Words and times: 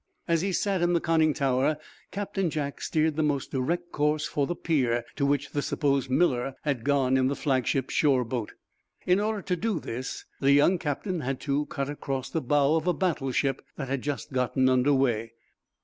As 0.27 0.41
he 0.41 0.51
sat 0.51 0.81
in 0.81 0.93
the 0.93 0.99
conning 0.99 1.31
tower 1.31 1.77
Captain 2.09 2.49
Jack 2.49 2.81
steered 2.81 3.15
the 3.15 3.21
most 3.21 3.51
direct 3.51 3.91
course 3.91 4.25
for 4.25 4.47
the 4.47 4.55
pier 4.55 5.05
to 5.15 5.27
which 5.27 5.51
the 5.51 5.61
supposed 5.61 6.09
Miller 6.09 6.55
had 6.63 6.83
gone 6.83 7.17
in 7.17 7.27
the 7.27 7.35
flagship's 7.35 7.93
shore 7.93 8.25
boat. 8.25 8.53
In 9.05 9.19
order 9.19 9.43
to 9.43 9.55
do 9.55 9.79
this, 9.79 10.25
the 10.39 10.53
young 10.53 10.79
captain 10.79 11.19
had 11.19 11.39
to 11.41 11.67
cut 11.67 11.87
across 11.87 12.31
the 12.31 12.41
bow 12.41 12.75
of 12.77 12.87
a 12.87 12.93
battleship 12.95 13.63
that 13.77 13.89
had 13.89 14.01
just 14.01 14.33
gotten 14.33 14.69
under 14.69 14.91
way. 14.91 15.33